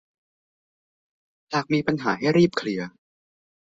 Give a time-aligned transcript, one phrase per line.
[1.51, 2.89] หากมีปัญหาให้รีบเคลียร์